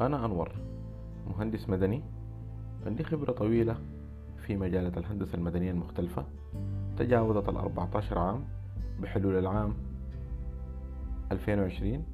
أنا 0.00 0.24
أنور 0.24 0.52
مهندس 1.26 1.68
مدني. 1.68 2.02
عندي 2.86 3.04
خبرة 3.04 3.32
طويلة 3.32 3.76
في 4.46 4.56
مجالات 4.56 4.98
الهندسة 4.98 5.34
المدنية 5.34 5.70
المختلفة. 5.70 6.24
تجاوزت 6.98 7.48
الأربعة 7.48 7.88
عشر 7.94 8.18
عام 8.18 8.44
بحلول 9.00 9.38
العام 9.38 9.74
2020 11.32 12.04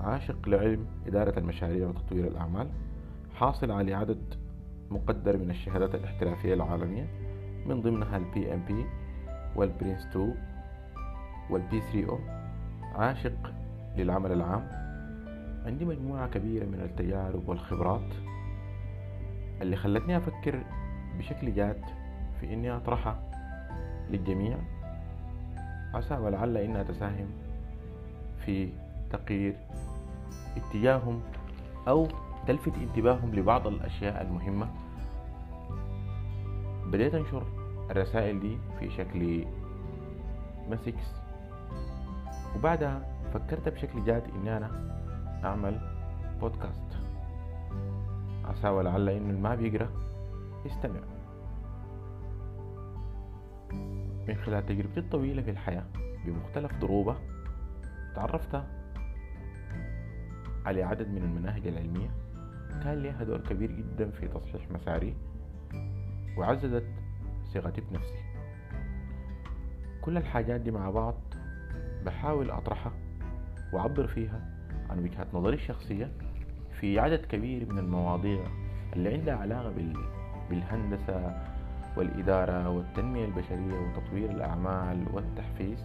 عاشق 0.00 0.48
لعلم 0.48 0.86
إدارة 1.06 1.38
المشاريع 1.38 1.88
وتطوير 1.88 2.28
الأعمال. 2.28 2.68
حاصل 3.34 3.70
على 3.70 3.94
عدد 3.94 4.34
مقدر 4.90 5.36
من 5.36 5.50
الشهادات 5.50 5.94
الاحترافية 5.94 6.54
العالمية 6.54 7.08
من 7.66 7.82
ضمنها 7.82 8.16
ال 8.16 8.54
PMP 8.54 8.86
وال 9.56 9.67
PRINCE2 9.67 10.06
وال 10.06 10.34
P3O 11.50 12.18
عاشق 12.94 13.52
للعمل 13.96 14.32
العام. 14.32 14.85
عندي 15.66 15.84
مجموعة 15.84 16.28
كبيرة 16.28 16.64
من 16.64 16.80
التجارب 16.80 17.48
والخبرات 17.48 18.14
اللي 19.62 19.76
خلتني 19.76 20.16
أفكر 20.16 20.62
بشكل 21.18 21.54
جاد 21.54 21.80
في 22.40 22.52
إني 22.54 22.76
أطرحها 22.76 23.22
للجميع. 24.10 24.58
عسى 25.94 26.14
ولعل 26.14 26.56
إنها 26.56 26.82
تساهم 26.82 27.28
في 28.44 28.68
تغيير 29.10 29.56
اتجاههم 30.56 31.20
أو 31.88 32.08
تلفت 32.46 32.72
انتباههم 32.74 33.34
لبعض 33.34 33.66
الأشياء 33.66 34.22
المهمة. 34.22 34.68
بديت 36.86 37.14
أنشر 37.14 37.42
الرسائل 37.90 38.40
دي 38.40 38.58
في 38.80 38.90
شكل 38.90 39.44
مسكس. 40.70 41.14
وبعدها 42.56 43.02
فكرت 43.34 43.68
بشكل 43.68 44.04
جاد 44.04 44.22
إني 44.34 44.56
أنا 44.56 44.95
أعمل 45.44 45.80
بودكاست 46.40 46.98
عسى 48.44 48.68
ولعل 48.68 49.08
اللي 49.08 49.40
ما 49.40 49.54
بيقرأ 49.54 49.88
يستمع. 50.64 51.00
من 54.28 54.34
خلال 54.34 54.66
تجربتي 54.66 55.00
الطويلة 55.00 55.42
في 55.42 55.50
الحياة 55.50 55.84
بمختلف 56.26 56.72
ضروبها 56.80 57.18
تعرفت 58.14 58.62
على 60.66 60.82
عدد 60.82 61.08
من 61.08 61.22
المناهج 61.22 61.66
العلمية 61.66 62.10
كان 62.82 63.02
لها 63.02 63.24
دور 63.24 63.38
كبير 63.38 63.72
جدا 63.72 64.10
في 64.10 64.28
تصحيح 64.28 64.70
مساري 64.70 65.14
وعززت 66.38 66.86
ثقتي 67.54 67.80
بنفسي. 67.80 68.22
كل 70.00 70.16
الحاجات 70.16 70.60
دي 70.60 70.70
مع 70.70 70.90
بعض 70.90 71.14
بحاول 72.04 72.50
أطرحها 72.50 72.92
وأعبر 73.72 74.06
فيها 74.06 74.55
عن 74.90 74.98
وجهة 74.98 75.26
نظري 75.34 75.54
الشخصية 75.54 76.10
في 76.80 76.98
عدد 77.00 77.24
كبير 77.24 77.72
من 77.72 77.78
المواضيع 77.78 78.44
اللي 78.92 79.14
عندها 79.14 79.36
علاقة 79.36 79.72
بالهندسة 80.50 81.42
والإدارة 81.96 82.68
والتنمية 82.68 83.24
البشرية 83.24 83.80
وتطوير 83.80 84.30
الأعمال 84.30 85.06
والتحفيز. 85.12 85.84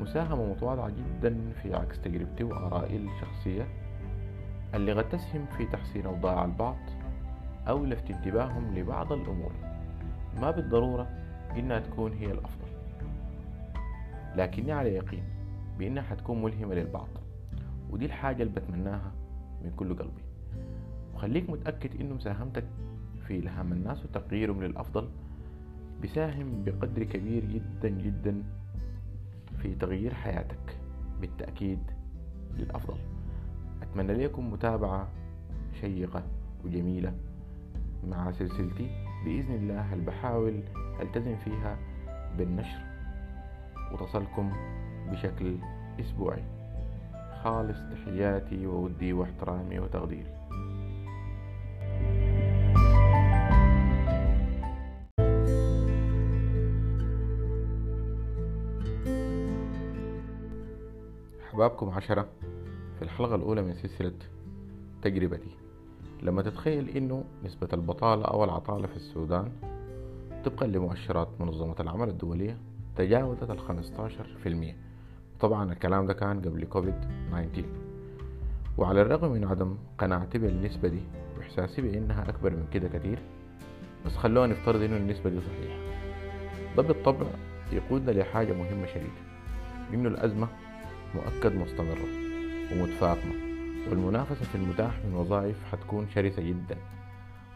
مساهمة 0.00 0.50
متواضعة 0.50 0.90
جدا 0.90 1.52
في 1.62 1.74
عكس 1.74 2.00
تجربتي 2.00 2.44
وآرائي 2.44 2.96
الشخصية 2.96 3.66
اللي 4.74 4.92
قد 4.92 5.08
تسهم 5.08 5.46
في 5.56 5.66
تحسين 5.66 6.06
أوضاع 6.06 6.44
البعض 6.44 6.76
أو 7.68 7.84
لفت 7.84 8.10
انتباههم 8.10 8.74
لبعض 8.78 9.12
الأمور. 9.12 9.52
ما 10.40 10.50
بالضرورة 10.50 11.08
إنها 11.56 11.80
تكون 11.80 12.12
هي 12.12 12.26
الأفضل 12.26 12.66
لكني 14.36 14.72
على 14.72 14.94
يقين 14.94 15.24
بإنها 15.78 16.02
حتكون 16.02 16.42
ملهمة 16.42 16.74
للبعض. 16.74 17.08
ودي 17.90 18.04
الحاجة 18.06 18.42
اللي 18.42 18.60
بتمناها 18.60 19.12
من 19.64 19.72
كل 19.76 19.94
قلبي. 19.96 20.22
وخليك 21.14 21.50
متأكد 21.50 22.00
إنه 22.00 22.14
مساهمتك 22.14 22.64
في 23.26 23.38
إلهام 23.38 23.72
الناس 23.72 24.04
وتغييرهم 24.04 24.62
للأفضل 24.62 25.08
بيساهم 26.02 26.64
بقدر 26.64 27.04
كبير 27.04 27.44
جدا 27.44 27.88
جدا 27.88 28.42
في 29.62 29.74
تغيير 29.74 30.14
حياتك. 30.14 30.78
بالتأكيد 31.20 31.78
للأفضل. 32.58 32.98
أتمنى 33.82 34.12
لكم 34.12 34.52
متابعة 34.52 35.08
شيقة 35.80 36.22
وجميلة 36.64 37.14
مع 38.08 38.32
سلسلتي. 38.32 38.90
بإذن 39.24 39.54
الله 39.54 39.80
هل 39.80 40.00
بحاول 40.00 40.62
ألتزم 41.00 41.36
فيها 41.36 41.78
بالنشر 42.38 42.80
وتصلكم 43.92 44.52
بشكل 45.10 45.56
أسبوعي. 46.00 46.55
خالص 47.46 47.78
تحياتي 47.92 48.66
وودي 48.66 49.12
واحترامي 49.12 49.78
وتقديري. 49.78 50.32
أحبابكم 61.48 61.90
عشرة 61.90 62.28
في 62.98 63.02
الحلقة 63.02 63.34
الأولى 63.34 63.62
من 63.62 63.74
سلسلة 63.74 64.12
تجربتي. 65.02 65.56
لما 66.22 66.42
تتخيل 66.42 66.88
إنه 66.88 67.24
نسبة 67.44 67.68
البطالة 67.72 68.24
أو 68.24 68.44
العطالة 68.44 68.86
في 68.86 68.96
السودان 68.96 69.52
طبقا 70.44 70.66
لمؤشرات 70.66 71.28
منظمة 71.40 71.76
العمل 71.80 72.08
الدولية 72.08 72.58
تجاوزت 72.96 73.50
ال 73.50 73.60
15% 73.60 74.85
طبعا 75.40 75.72
الكلام 75.72 76.06
ده 76.06 76.12
كان 76.14 76.40
قبل 76.40 76.64
كوفيد 76.64 76.94
19 77.30 77.64
وعلى 78.78 79.02
الرغم 79.02 79.32
من 79.32 79.44
عدم 79.44 79.76
قناعتي 79.98 80.38
بالنسبة 80.38 80.88
دي 80.88 81.00
وإحساسي 81.38 81.82
بأنها 81.82 82.28
أكبر 82.28 82.50
من 82.50 82.66
كده 82.72 82.88
كتير 82.98 83.18
بس 84.06 84.16
خلونا 84.16 84.52
نفترض 84.52 84.82
إنه 84.82 84.96
النسبة 84.96 85.30
دي 85.30 85.36
صحيحة. 85.40 85.78
ده 86.76 86.82
بالطبع 86.82 87.26
يقودنا 87.72 88.10
لحاجة 88.10 88.52
مهمة 88.52 88.86
شديدة 88.86 89.26
إنه 89.94 90.08
الأزمة 90.08 90.48
مؤكد 91.14 91.54
مستمرة 91.56 92.06
ومتفاقمة 92.72 93.32
والمنافسة 93.90 94.44
في 94.44 94.54
المتاح 94.54 94.98
من 95.04 95.14
وظائف 95.14 95.56
حتكون 95.72 96.06
شرسة 96.14 96.42
جدا. 96.42 96.76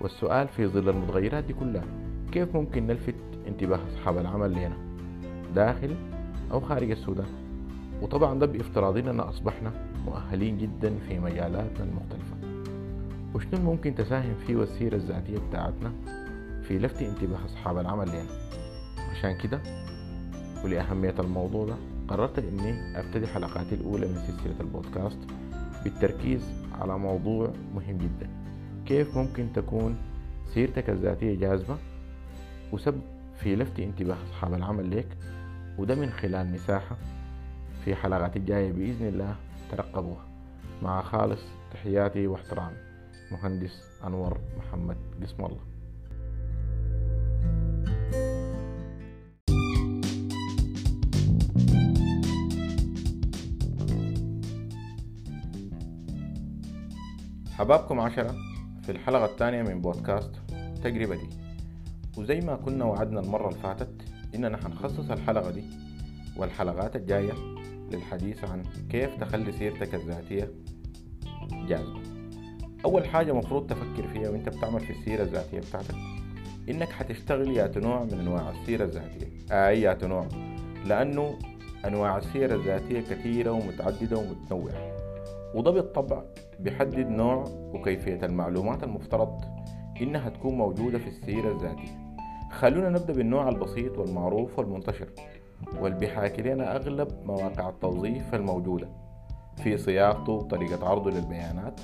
والسؤال 0.00 0.48
في 0.48 0.66
ظل 0.66 0.88
المتغيرات 0.88 1.44
دي 1.44 1.52
كلها 1.52 1.84
كيف 2.32 2.56
ممكن 2.56 2.86
نلفت 2.86 3.14
انتباه 3.48 3.78
أصحاب 3.94 4.18
العمل 4.18 4.52
لهنا؟ 4.52 4.76
داخل 5.54 5.94
أو 6.52 6.60
خارج 6.60 6.90
السودان؟ 6.90 7.26
وطبعا 8.02 8.38
ده 8.38 8.46
بافتراض 8.46 8.96
أننا 8.96 9.28
أصبحنا 9.28 9.72
مؤهلين 10.06 10.58
جدا 10.58 10.98
في 11.08 11.18
مجالاتنا 11.18 11.84
المختلفة. 11.84 12.36
وشنو 13.34 13.60
ممكن 13.72 13.94
تساهم 13.94 14.34
فيه 14.46 14.56
والسيرة 14.56 14.94
الذاتية 14.96 15.38
بتاعتنا 15.48 15.92
في 16.62 16.78
لفت 16.78 17.02
انتباه 17.02 17.44
أصحاب 17.44 17.78
العمل 17.78 18.08
لنا؟ 18.08 18.26
عشان 19.10 19.36
كده 19.38 19.60
ولأهمية 20.64 21.14
الموضوع 21.18 21.66
ده 21.66 21.74
قررت 22.08 22.38
إني 22.38 22.98
أبتدي 23.00 23.26
حلقاتي 23.26 23.74
الأولى 23.74 24.06
من 24.06 24.14
سلسلة 24.14 24.60
البودكاست 24.60 25.18
بالتركيز 25.84 26.42
على 26.80 26.98
موضوع 26.98 27.50
مهم 27.74 27.98
جدا. 27.98 28.30
كيف 28.86 29.16
ممكن 29.18 29.46
تكون 29.54 29.96
سيرتك 30.54 30.90
الذاتية 30.90 31.38
جاذبة؟ 31.38 31.76
وسبب 32.72 33.00
في 33.38 33.56
لفت 33.56 33.80
انتباه 33.80 34.16
أصحاب 34.30 34.54
العمل 34.54 34.96
لك 34.96 35.06
وده 35.78 35.94
من 35.94 36.10
خلال 36.10 36.52
مساحة 36.52 36.96
في 37.84 37.94
حلقات 37.94 38.36
الجاية 38.36 38.72
بإذن 38.72 39.08
الله 39.08 39.36
ترقبوها. 39.70 40.26
مع 40.82 41.02
خالص 41.02 41.40
تحياتي 41.72 42.26
واحترامي 42.26 42.76
مهندس 43.32 43.82
أنور 44.06 44.38
محمد 44.58 44.96
قسم 45.22 45.44
الله. 45.44 45.60
حبابكم 57.52 58.00
عشرة 58.00 58.34
في 58.82 58.92
الحلقة 58.92 59.24
الثانية 59.24 59.62
من 59.62 59.80
بودكاست 59.80 60.30
تجربتي 60.84 61.28
وزي 62.18 62.40
ما 62.40 62.56
كنا 62.56 62.84
وعدنا 62.84 63.20
المرة 63.20 63.48
اللي 63.48 63.60
فاتت 63.60 64.02
إننا 64.34 64.56
حنخصص 64.56 65.10
الحلقة 65.10 65.50
دي 65.50 65.64
والحلقات 66.36 66.96
الجاية 66.96 67.32
للحديث 67.92 68.44
عن 68.44 68.62
كيف 68.90 69.14
تخلي 69.20 69.52
سيرتك 69.52 69.94
الذاتية 69.94 70.50
جاذبة. 71.68 72.00
أول 72.84 73.04
حاجة 73.04 73.32
مفروض 73.32 73.66
تفكر 73.66 74.08
فيها 74.08 74.30
وإنت 74.30 74.48
بتعمل 74.48 74.80
في 74.80 74.90
السيرة 74.90 75.22
الذاتية 75.22 75.60
بتاعتك 75.60 75.94
إنك 76.70 76.88
حتشتغل 76.88 77.56
يا 77.56 77.72
نوع 77.76 78.04
من 78.04 78.20
أنواع 78.20 78.50
السيرة 78.50 78.84
الذاتية. 78.84 79.26
أي 79.50 79.80
يا 79.82 79.98
نوع 80.02 80.28
لأنه 80.86 81.38
أنواع 81.86 82.18
السيرة 82.18 82.54
الذاتية 82.54 83.00
كثيرة 83.00 83.50
ومتعددة 83.50 84.18
ومتنوعة 84.18 84.96
وده 85.54 85.70
بالطبع 85.70 86.22
بيحدد 86.60 87.08
نوع 87.08 87.44
وكيفية 87.74 88.18
المعلومات 88.22 88.84
المفترض 88.84 89.40
إنها 90.00 90.28
تكون 90.28 90.54
موجودة 90.54 90.98
في 90.98 91.08
السيرة 91.08 91.52
الذاتية. 91.52 92.10
خلونا 92.50 92.88
نبدأ 92.88 93.12
بالنوع 93.12 93.48
البسيط 93.48 93.98
والمعروف 93.98 94.58
والمنتشر. 94.58 95.08
واللي 95.80 95.98
بيحاكي 95.98 96.42
لنا 96.42 96.76
أغلب 96.76 97.08
مواقع 97.26 97.68
التوظيف 97.68 98.34
الموجودة 98.34 98.88
في 99.62 99.78
صياغته 99.78 100.32
وطريقة 100.32 100.88
عرضه 100.88 101.10
للبيانات 101.10 101.80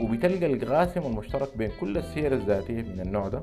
وبتلقى 0.00 0.46
القاسم 0.46 1.00
المشترك 1.00 1.56
بين 1.56 1.70
كل 1.80 1.98
السير 1.98 2.32
الذاتية 2.32 2.82
من 2.82 3.00
النوع 3.00 3.28
ده 3.28 3.42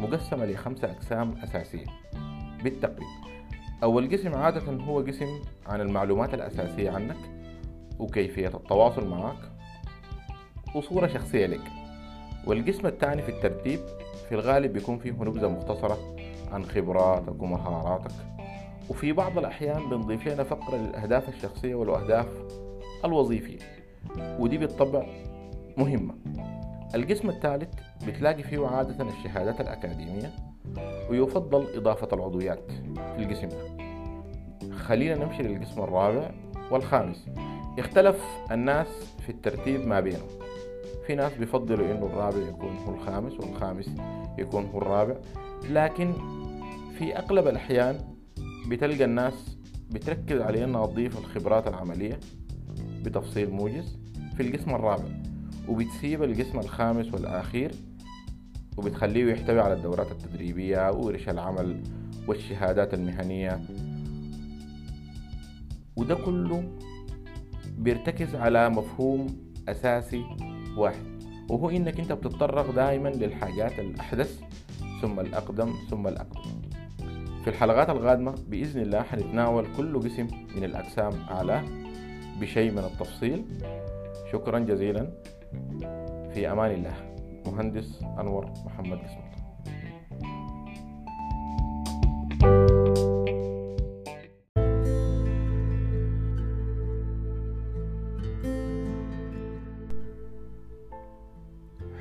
مقسمة 0.00 0.44
لخمسة 0.46 0.90
أقسام 0.90 1.34
أساسية. 1.44 1.86
بالتقريب 2.64 3.08
أول 3.82 4.12
قسم 4.12 4.34
عادة 4.34 4.72
هو 4.72 5.00
قسم 5.00 5.28
عن 5.66 5.80
المعلومات 5.80 6.34
الأساسية 6.34 6.90
عنك 6.90 7.16
وكيفية 7.98 8.48
التواصل 8.48 9.08
معك 9.08 9.38
وصورة 10.74 11.06
شخصية 11.06 11.46
لك. 11.46 11.60
والقسم 12.46 12.86
الثاني 12.86 13.22
في 13.22 13.28
الترتيب 13.28 13.80
في 14.28 14.34
الغالب 14.34 14.72
بيكون 14.72 14.98
فيه 14.98 15.10
نبذة 15.10 15.48
مختصرة 15.48 15.98
عن 16.52 16.64
خبراتك 16.64 17.42
ومهاراتك 17.42 18.10
وفي 18.90 19.12
بعض 19.12 19.38
الأحيان 19.38 19.90
بنضيف 19.90 20.28
لنا 20.28 20.42
فقرة 20.42 20.76
للأهداف 20.76 21.28
الشخصية 21.28 21.74
والأهداف 21.74 22.26
الوظيفية 23.04 23.58
ودي 24.18 24.58
بالطبع 24.58 25.06
مهمة. 25.76 26.14
القسم 26.94 27.28
الثالث 27.28 27.68
بتلاقي 28.06 28.42
فيه 28.42 28.66
عادة 28.66 29.08
الشهادات 29.08 29.60
الأكاديمية 29.60 30.32
ويفضل 31.10 31.66
إضافة 31.74 32.08
العضويات 32.12 32.70
في 32.94 33.22
القسم 33.22 33.48
ده. 33.48 33.90
خلينا 34.76 35.24
نمشي 35.24 35.42
للقسم 35.42 35.82
الرابع 35.82 36.30
والخامس. 36.70 37.26
اختلف 37.78 38.24
الناس 38.50 38.86
في 39.22 39.28
الترتيب 39.28 39.86
ما 39.86 40.00
بينهم. 40.00 40.28
في 41.06 41.14
ناس 41.14 41.32
بيفضلوا 41.32 41.86
إنه 41.86 42.06
الرابع 42.06 42.48
يكون 42.48 42.76
هو 42.76 42.94
الخامس 42.94 43.32
والخامس 43.40 43.90
يكون 44.38 44.70
هو 44.74 44.78
الرابع. 44.78 45.14
لكن 45.70 46.12
في 46.98 47.16
أغلب 47.16 47.48
الأحيان 47.48 48.09
بتلقى 48.70 49.04
الناس 49.04 49.56
بتركز 49.90 50.40
على 50.40 50.64
إنها 50.64 50.86
تضيف 50.86 51.18
الخبرات 51.18 51.66
العملية 51.68 52.20
بتفصيل 53.04 53.50
موجز 53.50 53.98
في 54.36 54.42
القسم 54.42 54.74
الرابع 54.74 55.08
وبتسيب 55.68 56.22
القسم 56.22 56.58
الخامس 56.58 57.14
والأخير 57.14 57.70
وبتخليه 58.76 59.32
يحتوي 59.32 59.60
على 59.60 59.74
الدورات 59.74 60.10
التدريبية 60.12 60.90
وورش 60.90 61.28
العمل 61.28 61.82
والشهادات 62.28 62.94
المهنية. 62.94 63.60
وده 65.96 66.14
كله 66.14 66.64
بيرتكز 67.78 68.34
على 68.34 68.68
مفهوم 68.68 69.26
أساسي 69.68 70.24
واحد 70.76 71.22
وهو 71.50 71.70
إنك 71.70 72.00
أنت 72.00 72.12
بتتطرق 72.12 72.70
دائما 72.74 73.08
للحاجات 73.08 73.78
الأحدث 73.78 74.40
ثم 75.02 75.20
الأقدم 75.20 75.74
ثم 75.90 76.06
الأقدم. 76.08 76.49
في 77.44 77.50
الحلقات 77.50 77.90
القادمة 77.90 78.34
بإذن 78.48 78.80
الله 78.80 79.02
حنتناول 79.02 79.66
كل 79.76 80.00
قسم 80.00 80.26
من 80.56 80.64
الأقسام 80.64 81.12
أعلاه 81.30 81.64
بشيء 82.40 82.72
من 82.72 82.78
التفصيل. 82.78 83.44
شكرا 84.32 84.58
جزيلا. 84.58 85.10
في 86.34 86.52
أمان 86.52 86.70
الله. 86.70 86.94
مهندس 87.46 88.02
أنور 88.02 88.52
محمد 88.64 88.98
بسم 88.98 89.16
الله 89.16 89.30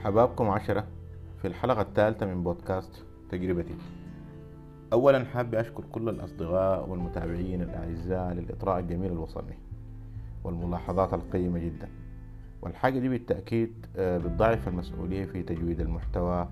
حبابكم 0.03 0.49
عشرة 0.49 0.87
في 1.41 1.47
الحلقة 1.47 1.81
الثالثة 1.81 2.25
من 2.25 2.43
بودكاست 2.43 3.03
تجربتي. 3.31 3.75
أولا 4.93 5.25
حابب 5.25 5.55
أشكر 5.55 5.83
كل 5.91 6.09
الأصدقاء 6.09 6.89
والمتابعين 6.89 7.61
الأعزاء 7.61 8.33
للإطراء 8.33 8.79
الجميل 8.79 9.11
اللي 9.11 9.21
وصلني 9.21 9.57
والملاحظات 10.43 11.13
القيمة 11.13 11.59
جدا. 11.59 11.89
والحاجة 12.61 12.99
دي 12.99 13.09
بالتأكيد 13.09 13.85
آه، 13.97 14.17
بتضاعف 14.17 14.67
المسؤولية 14.67 15.25
في 15.25 15.43
تجويد 15.43 15.79
المحتوى 15.79 16.47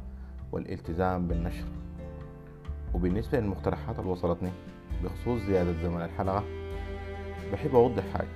والالتزام 0.51 1.27
بالنشر. 1.27 1.65
وبالنسبة 2.93 3.39
للمقترحات 3.39 3.99
اللي 3.99 4.11
وصلتني 4.11 4.49
بخصوص 5.03 5.41
زيادة 5.41 5.73
زمن 5.83 6.01
الحلقة 6.01 6.43
بحب 7.53 7.75
أوضح 7.75 8.03
حاجة 8.13 8.27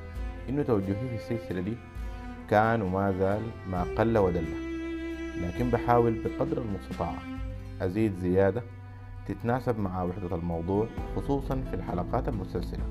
إنه 0.50 0.64
توجهي 0.64 0.94
في 1.10 1.16
السلسلة 1.16 1.62
دي 1.62 1.74
كان 2.50 2.82
وما 2.82 3.12
زال 3.12 3.42
ما 3.70 3.84
قل 3.98 4.18
ودل 4.18 4.46
لكن 5.42 5.70
بحاول 5.70 6.16
بقدر 6.24 6.62
المستطاع 6.62 7.14
أزيد 7.82 8.14
زيادة 8.16 8.62
تتناسب 9.34 9.80
مع 9.80 10.04
وحدة 10.04 10.36
الموضوع 10.36 10.88
خصوصا 11.16 11.62
في 11.70 11.74
الحلقات 11.74 12.28
المسلسلة 12.28 12.84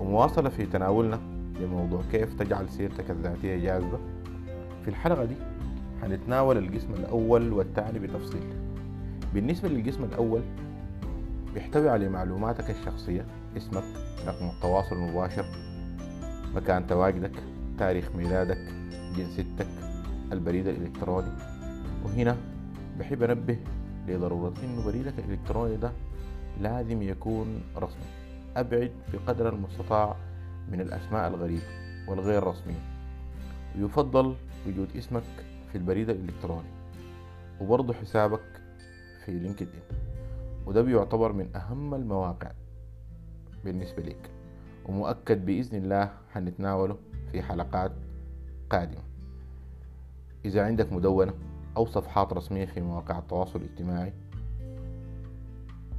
ومواصلة 0.00 0.48
في 0.48 0.66
تناولنا 0.66 1.20
لموضوع 1.60 2.02
كيف 2.12 2.34
تجعل 2.34 2.68
سيرتك 2.68 3.10
الذاتية 3.10 3.56
جاذبة. 3.56 3.98
في 4.82 4.88
الحلقة 4.88 5.24
دي 5.24 5.34
حنتناول 6.02 6.58
القسم 6.58 6.94
الأول 6.94 7.52
والثاني 7.52 7.98
بتفصيل. 7.98 8.42
بالنسبة 9.34 9.68
للقسم 9.68 10.04
الأول 10.04 10.42
بيحتوي 11.54 11.88
على 11.88 12.08
معلوماتك 12.08 12.70
الشخصية 12.70 13.26
اسمك 13.56 13.84
رقم 14.26 14.46
التواصل 14.56 14.96
المباشر 14.96 15.44
مكان 16.54 16.86
تواجدك 16.86 17.32
تاريخ 17.78 18.10
ميلادك 18.16 18.72
جنسيتك 19.16 19.66
البريد 20.32 20.66
الإلكتروني. 20.66 21.32
وهنا 22.04 22.36
بحب 22.98 23.22
أنبه 23.22 23.58
لضرورة. 24.08 24.54
إنه 24.64 24.84
بريدك 24.84 25.18
الإلكتروني 25.18 25.76
ده 25.76 25.92
لازم 26.60 27.02
يكون 27.02 27.62
رسمي. 27.76 28.06
أبعد 28.56 28.92
بقدر 29.12 29.48
المستطاع 29.48 30.16
من 30.68 30.80
الأسماء 30.80 31.28
الغريبة 31.28 31.62
والغير 32.08 32.44
رسمية. 32.44 32.92
ويفضل 33.76 34.34
وجود 34.66 34.88
اسمك 34.96 35.22
في 35.72 35.78
البريد 35.78 36.10
الإلكتروني. 36.10 36.68
وبرضه 37.60 37.94
حسابك 37.94 38.60
في 39.24 39.32
لينكد 39.32 39.66
إن 39.66 39.96
وده 40.66 40.82
بيعتبر 40.82 41.32
من 41.32 41.56
أهم 41.56 41.94
المواقع 41.94 42.50
بالنسبة 43.64 44.02
لك 44.02 44.30
ومؤكد 44.86 45.46
بإذن 45.46 45.78
الله 45.78 46.10
حنتناوله 46.32 46.96
في 47.32 47.42
حلقات 47.42 47.92
قادمة. 48.70 49.02
إذا 50.44 50.64
عندك 50.64 50.92
مدونة 50.92 51.34
أو 51.76 51.86
صفحات 51.86 52.32
رسمية 52.32 52.64
في 52.64 52.80
مواقع 52.80 53.18
التواصل 53.18 53.58
الاجتماعي 53.58 54.12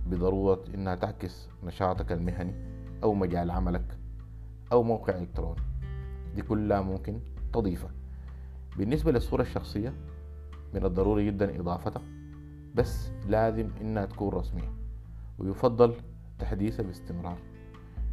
بضرورة 0.08 0.64
إنها 0.76 0.96
تعكس 0.96 1.48
نشاطك 1.64 2.12
المهني 2.12 2.54
أو 3.04 3.14
مجال 3.14 3.52
عملك 3.52 3.98
أو 4.72 4.84
موقع 4.84 5.18
إلكتروني. 5.18 5.62
دي 6.36 6.42
كلها 6.42 6.82
ممكن 6.82 7.20
تضيفها. 7.54 7.92
بالنسبة 8.78 9.12
للصورة 9.12 9.42
الشخصية 9.42 9.94
من 10.74 10.86
الضروري 10.86 11.26
جدا 11.26 11.60
إضافتها 11.60 12.02
بس 12.76 13.10
لازم 13.28 13.70
إنها 13.82 14.06
تكون 14.06 14.30
رسمية 14.34 14.72
ويفضل 15.40 15.96
تحديثها 16.40 16.84
باستمرار 16.84 17.38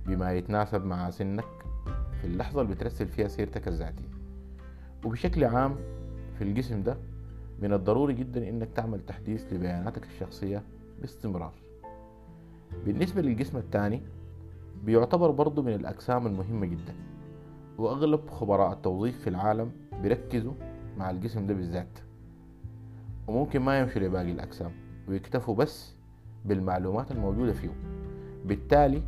بما 0.06 0.32
يتناسب 0.32 0.84
مع 0.84 1.10
سنك 1.10 1.44
في 2.20 2.26
اللحظة 2.26 2.60
اللي 2.62 2.74
بترسل 2.74 3.08
فيها 3.08 3.28
سيرتك 3.28 3.68
الذاتية. 3.68 4.08
وبشكل 5.04 5.44
عام 5.44 5.76
في 6.38 6.44
القسم 6.44 6.82
ده 6.82 6.96
من 7.62 7.72
الضروري 7.72 8.14
جدا 8.14 8.48
إنك 8.48 8.68
تعمل 8.74 9.00
تحديث 9.06 9.52
لبياناتك 9.52 10.04
الشخصية 10.06 10.62
باستمرار. 11.00 11.52
بالنسبة 12.86 13.22
للقسم 13.22 13.58
الثاني 13.58 14.02
بيعتبر 14.84 15.30
برضو 15.30 15.62
من 15.62 15.74
الأقسام 15.74 16.26
المهمة 16.26 16.66
جدا 16.66 16.94
وأغلب 17.78 18.30
خبراء 18.30 18.72
التوظيف 18.72 19.20
في 19.20 19.30
العالم 19.30 19.72
بيركزوا 20.02 20.52
مع 20.98 21.10
القسم 21.10 21.46
ده 21.46 21.54
بالذات 21.54 21.98
وممكن 23.28 23.60
ما 23.60 23.80
يمشوا 23.80 24.00
لباقي 24.02 24.32
الأقسام 24.32 24.72
ويكتفوا 25.08 25.54
بس 25.54 25.94
بالمعلومات 26.44 27.10
الموجودة 27.10 27.52
فيه. 27.52 27.70
بالتالي 28.46 29.02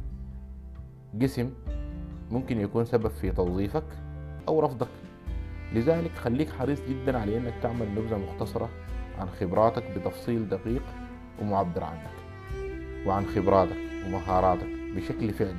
قسم 1.23 1.51
ممكن 2.31 2.61
يكون 2.61 2.85
سبب 2.85 3.09
في 3.09 3.31
توظيفك 3.31 3.85
أو 4.49 4.61
رفضك. 4.61 4.89
لذلك 5.75 6.11
خليك 6.17 6.51
حريص 6.51 6.81
جدا 6.89 7.19
على 7.19 7.37
إنك 7.39 7.55
تعمل 7.63 7.87
نبذة 7.95 8.17
مختصرة 8.17 8.69
عن 9.19 9.29
خبراتك 9.41 9.85
بتفصيل 9.99 10.49
دقيق 10.49 10.83
ومعبر 11.43 11.85
عنك 11.85 12.11
وعن 13.07 13.27
خبراتك 13.27 13.77
ومهاراتك 14.07 14.67
بشكل 14.97 15.31
فعلي. 15.31 15.55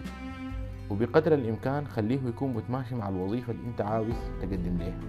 وبقدر 0.90 1.34
الإمكان 1.34 1.88
خليه 1.88 2.20
يكون 2.28 2.54
متماشي 2.54 2.96
مع 2.96 3.10
الوظيفة 3.10 3.54
اللي 3.54 3.68
أنت 3.68 3.82
عاوز 3.82 4.14
تقدم 4.42 4.78
ليها. 4.78 5.00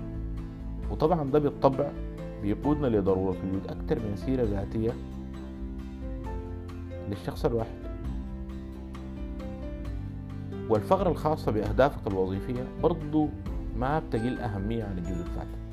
وطبعا 0.91 1.31
ده 1.31 1.39
بالطبع 1.39 1.91
بيقودنا 2.43 2.87
لضرورة 2.87 3.37
وجود 3.49 3.67
أكثر 3.67 3.99
من 3.99 4.17
سيرة 4.17 4.43
ذاتية 4.43 4.93
للشخص 7.09 7.45
الواحد. 7.45 7.85
والفقرة 10.69 11.11
الخاصة 11.11 11.53
بأهدافك 11.53 12.07
الوظيفية 12.07 12.65
برضو 12.83 13.29
ما 13.77 13.99
بتقل 13.99 14.39
أهمية 14.41 14.85
عن 14.85 14.99
الجزء 14.99 15.25
الثالث. 15.27 15.65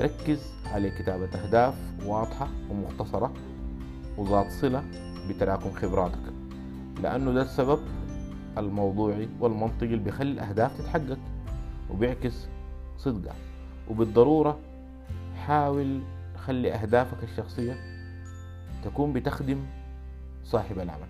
ركز 0.00 0.52
على 0.66 0.90
كتابة 0.90 1.28
أهداف 1.44 1.74
واضحة 2.06 2.48
ومختصرة 2.70 3.32
وذات 4.18 4.50
صلة 4.50 4.84
بتراكم 5.28 5.70
خبراتك 5.70 6.32
لأنه 7.02 7.32
ده 7.32 7.42
السبب 7.42 7.80
الموضوعي 8.58 9.28
والمنطقي 9.40 9.86
اللي 9.86 9.96
بيخلي 10.04 10.32
الأهداف 10.32 10.78
تتحقق 10.80 11.18
وبيعكس 11.90 12.46
صدقها 12.98 13.34
وبالضرورة 13.90 14.58
حاول 15.46 16.00
خلي 16.36 16.72
أهدافك 16.74 17.24
الشخصية 17.24 17.76
تكون 18.84 19.12
بتخدم 19.12 19.58
صاحب 20.44 20.78
العمل. 20.78 21.06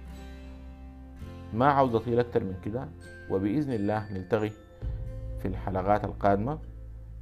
ما 1.54 1.66
عاوز 1.66 1.94
أطيل 1.94 2.18
أكتر 2.18 2.44
من 2.44 2.54
كده 2.64 2.88
وبإذن 3.30 3.72
الله 3.72 4.12
نلتقي 4.12 4.50
في 5.42 5.48
الحلقات 5.48 6.04
القادمة 6.04 6.58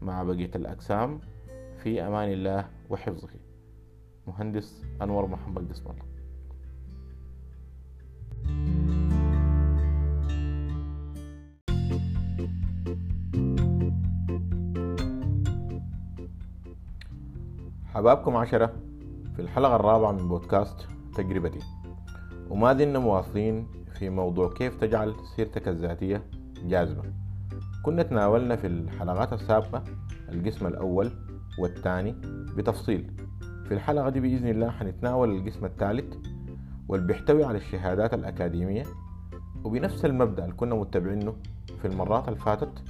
مع 0.03 0.23
بقية 0.23 0.51
الأقسام 0.55 1.21
في 1.83 2.03
أمان 2.07 2.33
الله 2.33 2.69
وحفظه. 2.91 3.29
مهندس 4.27 4.85
أنور 5.03 5.27
محمد 5.27 5.69
قسم 5.71 5.85
الله. 5.91 6.05
حبابكم 17.85 18.37
عشرة 18.37 18.73
في 19.37 19.43
الحلقة 19.43 19.77
الرابعة 19.77 20.13
من 20.13 20.29
بودكاست 20.29 20.89
تجربتي. 21.15 21.61
وما 22.51 22.75
زلنا 22.75 22.99
مواصلين 22.99 23.67
في 23.99 24.11
موضوع 24.11 24.53
كيف 24.53 24.81
تجعل 24.81 25.15
سيرتك 25.37 25.69
الذاتية 25.69 26.23
جاذبة. 26.65 27.20
كنا 27.83 28.03
تناولنا 28.03 28.57
في 28.57 28.67
الحلقات 28.67 29.33
السابقة 29.33 29.85
القسم 30.29 30.67
الأول 30.67 31.11
والثاني 31.59 32.13
بتفصيل. 32.57 33.11
في 33.65 33.75
الحلقة 33.75 34.09
دي 34.09 34.21
بإذن 34.21 34.49
الله 34.49 34.71
حنتناول 34.71 35.37
القسم 35.37 35.65
الثالث 35.65 36.15
واللي 36.89 37.07
بيحتوي 37.07 37.45
على 37.45 37.59
الشهادات 37.59 38.15
الأكاديمية 38.15 38.85
وبنفس 39.65 40.05
المبدأ 40.05 40.45
اللي 40.45 40.57
كنا 40.57 40.75
متبعينه 40.75 41.35
في 41.83 41.89
المرات 41.89 42.29
اللي 42.29 42.39
فاتت 42.41 42.83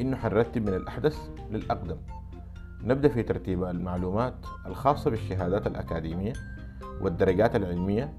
إنه 0.00 0.16
حنرتب 0.16 0.62
من 0.62 0.74
الأحدث 0.74 1.18
للأقدم. 1.50 1.96
نبدأ 2.84 3.08
في 3.08 3.22
ترتيب 3.22 3.64
المعلومات 3.64 4.34
الخاصة 4.66 5.10
بالشهادات 5.10 5.66
الأكاديمية 5.66 6.32
والدرجات 7.00 7.56
العلمية 7.56 8.12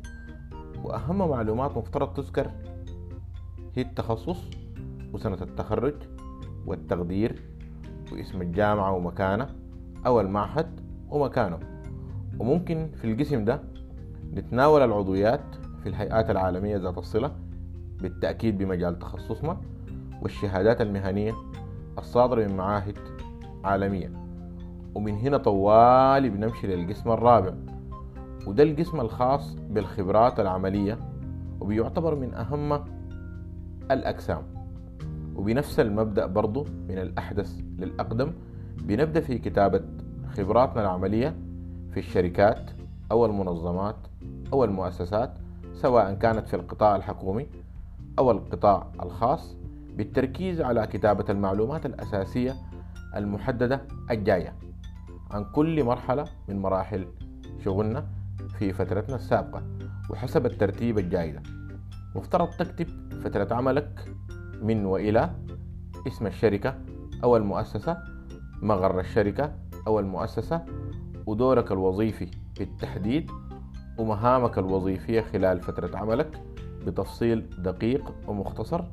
وأهم 0.83 1.29
معلومات 1.29 1.77
مفترض 1.77 2.13
تذكر 2.13 2.51
هي 3.75 3.81
التخصص 3.81 4.38
وسنة 5.13 5.38
التخرج 5.41 5.93
والتقدير 6.65 7.41
واسم 8.12 8.41
الجامعة 8.41 8.91
ومكانه 8.91 9.50
أو 10.05 10.22
المعهد 10.22 10.79
ومكانه. 11.10 11.60
وممكن 12.39 12.89
في 12.96 13.12
القسم 13.12 13.46
ده 13.46 13.62
نتناول 14.34 14.82
العضويات 14.82 15.41
في 15.84 15.89
الهيئات 15.89 16.29
العالمية 16.29 16.77
ذات 16.77 16.98
الصلة 16.98 17.32
بالتأكيد 18.01 18.58
بمجال 18.58 19.00
تخصصنا 19.00 19.58
والشهادات 20.22 20.82
المهنية 20.82 21.34
الصادرة 21.98 22.48
من 22.48 22.58
معاهد 22.58 22.98
عالمية. 23.63 24.12
ومن 24.96 25.13
هنا 25.13 25.38
طوالي 25.38 26.29
بنمشي 26.29 26.67
للقسم 26.67 27.12
الرابع 27.12 27.53
وده 28.48 28.63
القسم 28.63 29.01
الخاص 29.01 29.55
بالخبرات 29.70 30.39
العملية 30.39 31.00
وبيعتبر 31.62 32.15
من 32.15 32.34
أهم 32.34 32.84
الأقسام. 33.91 34.62
وبنفس 35.35 35.79
المبدأ 35.79 36.25
برضو 36.25 36.63
من 36.89 36.97
الأحدث 36.97 37.59
للأقدم 37.79 38.33
بنبدأ 38.77 39.21
في 39.21 39.37
كتابة 39.37 39.81
خبراتنا 40.37 40.81
العملية 40.81 41.35
في 41.91 41.99
الشركات 41.99 42.71
أو 43.11 43.25
المنظمات 43.25 43.95
أو 44.53 44.63
المؤسسات 44.63 45.33
سواء 45.73 46.13
كانت 46.13 46.47
في 46.47 46.55
القطاع 46.55 46.95
الحكومي 46.95 47.47
أو 48.19 48.31
القطاع 48.31 48.87
الخاص 49.03 49.55
بالتركيز 49.97 50.61
على 50.61 50.87
كتابة 50.87 51.25
المعلومات 51.29 51.85
الأساسية 51.85 52.55
المحددة 53.15 53.81
الجاية 54.11 54.53
عن 55.31 55.43
كل 55.43 55.83
مرحلة 55.83 56.25
من 56.49 56.59
مراحل 56.59 57.07
شغلنا 57.65 58.05
في 58.59 58.73
فترتنا 58.73 59.15
السابقة 59.15 59.63
وحسب 60.09 60.45
الترتيب 60.45 60.99
الجاي 60.99 61.31
ده. 61.31 61.41
مفترض 62.15 62.49
تكتب 62.49 62.87
فترة 63.23 63.55
عملك 63.55 64.05
من 64.63 64.86
وإلى 64.86 65.29
اسم 66.08 66.27
الشركة 66.27 66.75
أو 67.24 67.38
المؤسسة 67.38 67.98
مغر 68.62 69.00
الشركة 69.00 69.55
أو 69.88 70.00
المؤسسة 70.00 70.65
ودورك 71.25 71.72
الوظيفي 71.72 72.27
بالتحديد 72.60 73.32
ومهامك 73.98 74.58
الوظيفية 74.58 75.22
خلال 75.22 75.62
فترة 75.62 75.98
عملك 75.98 76.41
بتفصيل 76.88 77.50
دقيق 77.58 78.13
ومختصر. 78.27 78.84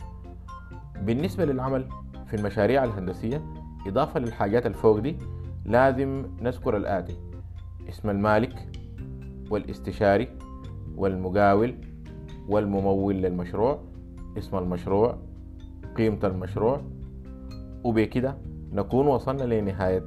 بالنسبة 1.03 1.45
للعمل 1.45 1.89
في 2.27 2.37
المشاريع 2.37 2.85
الهندسية 2.85 3.45
إضافة 3.87 4.21
للحاجات 4.21 4.67
الفوق 4.67 4.99
دي 4.99 5.17
لازم 5.65 6.25
نذكر 6.43 6.77
الآتي 6.77 7.17
اسم 7.89 8.11
المالك 8.11 8.69
والاستشاري 9.51 10.29
والمقاول 10.97 11.75
والممول 12.49 13.15
للمشروع 13.15 13.81
اسم 14.39 14.57
المشروع 14.59 15.19
قيمة 15.97 16.19
المشروع. 16.25 16.81
وبكده 17.85 18.37
نكون 18.73 19.07
وصلنا 19.07 19.43
لنهاية 19.43 20.05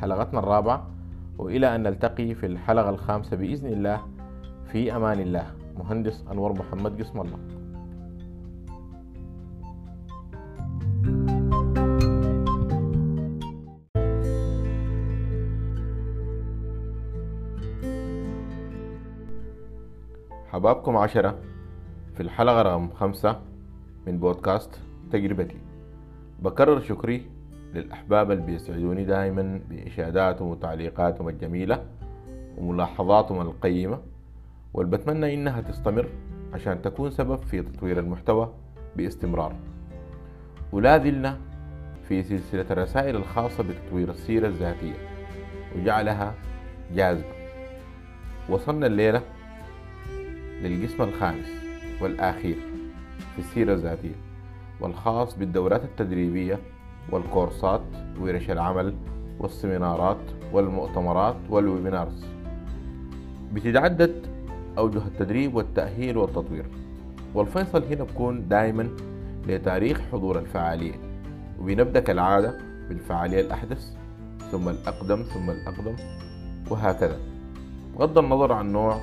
حلقتنا 0.00 0.38
الرابعة 0.38 0.90
وإلى 1.38 1.74
أن 1.74 1.82
نلتقي 1.82 2.34
في 2.34 2.46
الحلقة 2.46 2.90
الخامسة 2.90 3.36
بإذن 3.36 3.66
الله. 3.66 4.02
في 4.72 4.96
أمان 4.96 5.20
الله. 5.20 5.54
مهندس 5.78 6.24
أنور 6.32 6.52
محمد 6.52 7.02
قسم 7.02 7.20
الله. 7.20 7.38
حبابكم 20.48 20.96
عشرة 20.96 21.38
في 22.14 22.20
الحلقة 22.20 22.62
رقم 22.62 22.90
خمسة 22.90 23.40
من 24.06 24.18
بودكاست 24.18 24.87
تجربتي 25.12 25.56
بكرر 26.42 26.80
شكري 26.80 27.26
للأحباب 27.74 28.30
اللي 28.30 28.42
بيسعدوني 28.42 29.04
دائما 29.04 29.60
بإشاداتهم 29.70 30.48
وتعليقاتهم 30.48 31.28
الجميلة 31.28 31.84
وملاحظاتهم 32.58 33.40
القيمة 33.40 33.98
واللي 34.74 34.96
بتمنى 34.96 35.34
إنها 35.34 35.60
تستمر 35.60 36.08
عشان 36.54 36.82
تكون 36.82 37.10
سبب 37.10 37.36
في 37.36 37.62
تطوير 37.62 37.98
المحتوى 37.98 38.54
باستمرار. 38.96 39.56
ولا 40.72 40.98
زلنا 40.98 41.38
في 42.08 42.22
سلسلة 42.22 42.66
الرسائل 42.70 43.16
الخاصة 43.16 43.64
بتطوير 43.64 44.10
السيرة 44.10 44.46
الذاتية 44.46 44.94
وجعلها 45.76 46.34
جاذبة. 46.94 47.32
وصلنا 48.48 48.86
الليلة 48.86 49.22
للقسم 50.62 51.02
الخامس 51.02 51.48
والأخير 52.00 52.56
في 53.34 53.38
السيرة 53.38 53.72
الذاتية. 53.72 54.27
والخاص 54.80 55.38
بالدورات 55.38 55.84
التدريبية 55.84 56.58
والكورسات 57.12 57.80
ورش 58.20 58.50
العمل 58.50 58.94
والسمينارات 59.38 60.20
والمؤتمرات 60.52 61.36
والويبينارز. 61.50 62.24
بتتعدد 63.52 64.26
أوجه 64.78 64.98
التدريب 65.06 65.54
والتأهيل 65.54 66.16
والتطوير. 66.16 66.66
والفيصل 67.34 67.84
هنا 67.84 68.04
بكون 68.04 68.48
دائما 68.48 68.88
لتاريخ 69.48 70.00
حضور 70.12 70.38
الفعالية 70.38 70.94
وبنبدأ 71.60 72.00
كالعادة 72.00 72.58
بالفعالية 72.88 73.40
الأحدث 73.40 73.92
ثم 74.50 74.68
الأقدم 74.68 75.22
ثم 75.22 75.50
الأقدم 75.50 75.96
وهكذا. 76.70 77.16
بغض 77.98 78.18
النظر 78.18 78.52
عن 78.52 78.72
نوع 78.72 79.00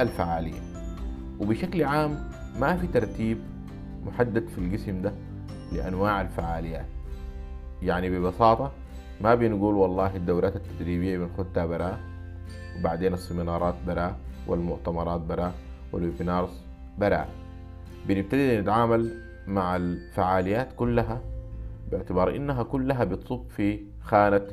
الفعالية 0.00 0.60
وبشكل 1.40 1.84
عام 1.84 2.18
ما 2.60 2.76
في 2.76 2.86
ترتيب 2.86 3.38
محدد 4.06 4.48
في 4.48 4.58
القسم 4.58 5.02
ده 5.02 5.12
لأنواع 5.72 6.20
الفعاليات. 6.20 6.86
يعني 7.82 8.10
ببساطة 8.10 8.72
ما 9.20 9.34
بنقول 9.34 9.74
والله 9.74 10.16
الدورات 10.16 10.56
التدريبية 10.56 11.18
بنخدها 11.18 11.66
برا 11.66 11.98
وبعدين 12.78 13.14
ال 13.14 13.21
seminars 13.21 13.74
برا 13.86 14.16
والمؤتمرات 14.46 15.20
برا 15.20 15.52
وال 15.92 16.06
webinars 16.06 16.60
برا. 16.98 17.26
بنبتدي 18.08 18.60
نتعامل 18.60 19.22
مع 19.46 19.76
الفعاليات 19.76 20.68
كلها 20.76 21.20
باعتبار 21.90 22.36
إنها 22.36 22.62
كلها 22.62 23.04
بتصب 23.04 23.48
في 23.48 23.80
خانة 24.02 24.46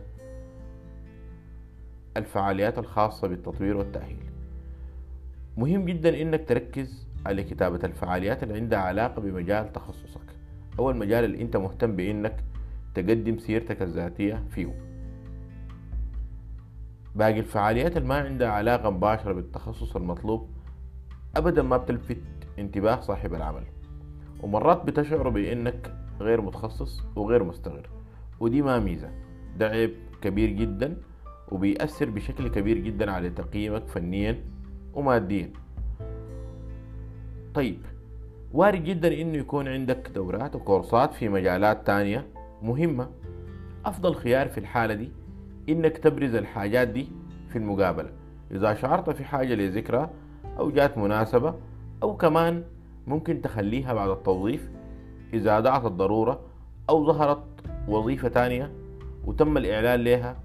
الفعاليات 2.18 2.78
الخاصة 2.78 3.28
بالتطوير 3.28 3.78
والتأهيل. 3.78 4.24
مهم 5.58 5.86
جدا 5.86 6.22
إنك 6.22 6.46
تركز 6.48 7.08
على 7.26 7.44
كتابة 7.44 7.80
الفعاليات 7.84 8.44
اللي 8.44 8.54
عندها 8.56 8.80
علاقة 8.80 9.22
بمجال 9.22 9.74
تخصصك. 9.74 10.22
أو 10.80 10.90
المجال 10.90 11.24
اللي 11.24 11.42
أنت 11.42 11.58
مهتم 11.58 11.96
بانك 11.96 12.44
تقدم 12.94 13.38
سيرتك 13.38 13.82
الذاتية 13.82 14.44
فيه. 14.50 14.76
باقي 17.16 17.40
الفعاليات 17.40 17.98
اللي 17.98 18.08
ما 18.08 18.16
عندها 18.16 18.50
علاقة 18.50 18.90
مباشرة 18.90 19.34
بالتخصص 19.34 19.96
المطلوب 19.96 20.50
أبدا 21.36 21.62
ما 21.62 21.78
بتلفت 21.78 22.22
انتباه 22.60 23.00
صاحب 23.00 23.34
العمل. 23.34 23.64
ومرات 24.44 24.86
بتشعر 24.86 25.30
بأنك 25.30 25.94
غير 26.20 26.42
متخصص 26.42 27.04
وغير 27.16 27.44
مستغر 27.44 27.90
ودي 28.40 28.62
ما 28.62 28.80
ميزة. 28.80 29.12
ده 29.58 29.68
عيب 29.68 29.94
كبير 30.22 30.50
جدا 30.50 30.98
وبيأثر 31.52 32.10
بشكل 32.10 32.48
كبير 32.48 32.78
جدا 32.78 33.12
على 33.12 33.30
تقييمك 33.30 33.88
فنيا 33.88 34.44
وماديا. 34.94 35.54
طيب 37.54 37.78
وارد 38.54 38.84
جدا 38.84 39.22
إنه 39.22 39.38
يكون 39.38 39.68
عندك 39.68 40.12
دورات 40.16 40.56
وكورسات 40.56 41.14
في 41.14 41.30
مجالات 41.30 41.88
تانية 41.88 42.28
مهمة. 42.62 43.10
أفضل 43.86 44.16
خيار 44.16 44.50
في 44.50 44.58
الحالة 44.58 44.94
دي 44.94 45.10
إنك 45.70 45.98
تبرز 45.98 46.36
الحاجات 46.36 46.88
دي 46.88 47.08
في 47.50 47.58
المقابلة. 47.58 48.10
إذا 48.52 48.74
شعرت 48.74 49.10
في 49.10 49.24
حاجة 49.24 49.56
لذكرى 49.56 50.10
أو 50.60 50.72
جات 50.72 50.98
مناسبة 50.98 51.56
أو 52.04 52.18
كمان 52.18 52.64
ممكن 53.08 53.42
تخليها 53.42 53.94
بعد 53.94 54.10
التوظيف 54.10 54.70
إذا 55.34 55.60
دعت 55.60 55.86
الضرورة 55.86 56.40
أو 56.90 57.06
ظهرت 57.06 57.44
وظيفة 57.88 58.28
تانية 58.28 58.72
وتم 59.26 59.58
الإعلان 59.58 60.04
لها 60.04 60.36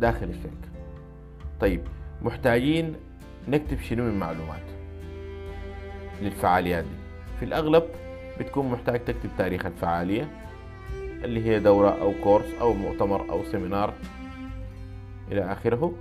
داخل 0.00 0.26
الشركة. 0.28 0.70
طيب 1.60 1.82
محتاجين 2.22 2.94
نكتب 3.48 3.78
شنو 3.78 4.04
من 4.04 4.18
معلومات؟ 4.18 4.79
للفعاليات 6.22 6.84
دي. 6.84 6.90
في 7.38 7.44
الأغلب 7.44 7.82
بتكون 8.40 8.70
محتاج 8.70 9.04
تكتب 9.04 9.30
تاريخ 9.38 9.66
الفعالية 9.66 10.28
اللي 11.24 11.44
هي 11.44 11.60
دورة 11.60 11.90
أو 11.90 12.12
كورس 12.24 12.46
أو 12.60 12.72
مؤتمر 12.72 13.30
أو 13.30 13.44
سيمينار 13.44 13.94
إلى 15.32 15.52
آخره. 15.52 15.92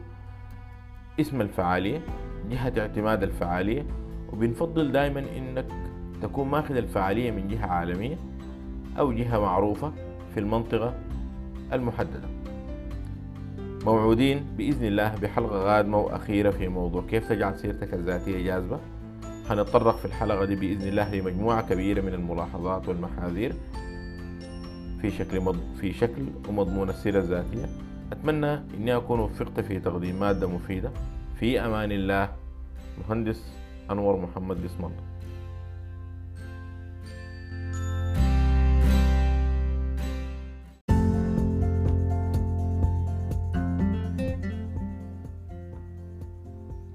اسم 1.20 1.42
الفعالية 1.42 2.02
جهة 2.50 2.74
اعتماد 2.78 3.24
الفعالية 3.24 3.86
وبنفضل 4.34 4.92
دائما 4.92 5.20
إنك 5.38 5.66
تكون 6.22 6.48
ماخذ 6.48 6.76
الفعالية 6.76 7.32
من 7.32 7.48
جهة 7.48 7.68
عالمية 7.68 8.18
أو 9.00 9.12
جهة 9.12 9.40
معروفة 9.40 9.92
في 10.34 10.40
المنطقة 10.40 10.94
المحددة. 11.74 12.28
موعودين 13.86 14.46
بإذن 14.58 14.86
الله 14.86 15.16
بحلقة 15.16 15.64
قادمة 15.64 15.98
وأخيرة 15.98 16.52
في 16.52 16.68
موضوع 16.68 17.04
كيف 17.10 17.30
تجعل 17.30 17.60
سيرتك 17.60 17.94
الذاتية 17.94 18.46
جاذبة. 18.46 18.80
حنتطرق 19.50 19.98
في 19.98 20.06
الحلقة 20.06 20.46
دي 20.46 20.56
بإذن 20.56 20.88
الله 20.88 21.16
لمجموعة 21.16 21.70
كبيرة 21.70 22.02
من 22.02 22.14
الملاحظات 22.14 22.88
والمحاذير. 22.88 23.54
في 25.02 25.12
شكل 25.12 25.42
مض... 25.42 25.58
في 25.82 25.94
شكل 25.94 26.26
ومضمون 26.50 26.90
السيرة 26.90 27.20
الذاتية 27.20 27.66
أتمنى 28.12 28.54
إني 28.54 28.96
أكون 28.96 29.20
وفقت 29.20 29.60
في 29.60 29.80
تقديم 29.80 30.20
مادة 30.20 30.48
مفيدة. 30.48 30.92
في 31.40 31.60
أمان 31.66 31.92
الله. 31.92 32.30
مهندس 33.10 33.54
أنور 33.92 34.18
محمد 34.18 34.58
الله. 34.58 34.92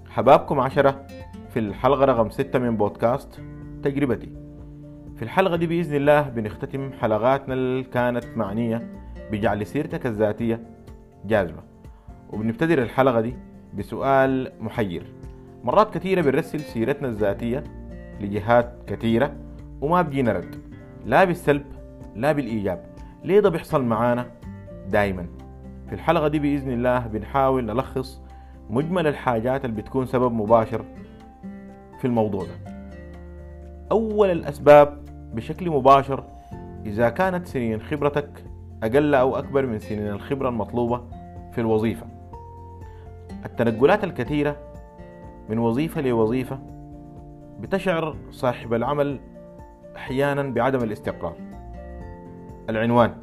حبابكم 0.08 0.60
عشرة. 0.60 1.06
في 1.54 1.60
الحلقة 1.60 2.04
رقم 2.04 2.30
ستة 2.30 2.58
من 2.58 2.76
بودكاست 2.76 3.40
تجربتي. 3.82 4.28
في 5.16 5.22
الحلقة 5.22 5.56
دي 5.56 5.66
بإذن 5.66 5.94
الله 5.94 6.22
بنختتم 6.22 6.92
حلقاتنا 6.92 7.54
اللي 7.54 7.82
كانت 7.82 8.24
معنية 8.36 8.88
بجعل 9.32 9.66
سيرتك 9.66 10.06
الذاتية 10.06 10.60
جاذبة. 11.24 11.62
وبنبتدر 12.30 12.82
الحلقة 12.82 13.20
دي 13.20 13.34
بسؤال 13.78 14.52
محير. 14.60 15.12
مرات 15.64 15.94
كثيرة 15.94 16.20
بنرسل 16.20 16.60
سيرتنا 16.60 17.08
الذاتية 17.08 17.64
لجهات 18.20 18.72
كثيرة 18.86 19.34
وما 19.80 20.02
بجينا 20.02 20.32
رد. 20.32 20.56
لا 21.06 21.24
بالسلب 21.24 21.64
لا 22.16 22.32
بالإيجاب. 22.32 22.84
ليه 23.24 23.40
ده 23.40 23.48
بيحصل 23.48 23.84
معانا؟ 23.84 24.26
دايما. 24.88 25.26
في 25.88 25.94
الحلقة 25.94 26.28
دي 26.28 26.38
بإذن 26.38 26.70
الله 26.70 27.06
بنحاول 27.06 27.64
نلخص 27.64 28.22
مجمل 28.70 29.06
الحاجات 29.06 29.64
اللي 29.64 29.82
بتكون 29.82 30.06
سبب 30.06 30.32
مباشر 30.32 30.84
في 32.04 32.08
الموضوع 32.08 32.44
ده. 32.44 32.74
أول 33.92 34.30
الأسباب 34.30 35.04
بشكل 35.34 35.70
مباشر 35.70 36.24
إذا 36.86 37.10
كانت 37.10 37.46
سنين 37.46 37.80
خبرتك 37.80 38.44
أقل 38.82 39.14
أو 39.14 39.36
أكبر 39.36 39.66
من 39.66 39.78
سنين 39.78 40.08
الخبرة 40.08 40.48
المطلوبة 40.48 41.00
في 41.52 41.60
الوظيفة. 41.60 42.06
التنقلات 43.44 44.04
الكثيرة 44.04 44.56
من 45.48 45.58
وظيفة 45.58 46.00
لوظيفة 46.00 46.58
بتشعر 47.60 48.16
صاحب 48.30 48.74
العمل 48.74 49.20
أحيانا 49.96 50.42
بعدم 50.42 50.82
الاستقرار. 50.82 51.36
العنوان 52.70 53.14